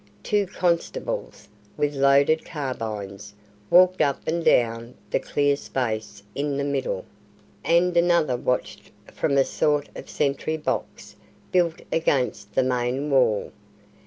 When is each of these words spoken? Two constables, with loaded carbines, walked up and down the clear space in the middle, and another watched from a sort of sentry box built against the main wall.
Two 0.23 0.47
constables, 0.47 1.47
with 1.77 1.93
loaded 1.93 2.43
carbines, 2.43 3.35
walked 3.69 4.01
up 4.01 4.19
and 4.27 4.43
down 4.43 4.95
the 5.11 5.19
clear 5.19 5.55
space 5.55 6.23
in 6.33 6.57
the 6.57 6.63
middle, 6.63 7.05
and 7.63 7.95
another 7.95 8.35
watched 8.35 8.89
from 9.13 9.37
a 9.37 9.43
sort 9.45 9.89
of 9.95 10.09
sentry 10.09 10.57
box 10.57 11.15
built 11.51 11.83
against 11.91 12.55
the 12.55 12.63
main 12.63 13.11
wall. 13.11 13.51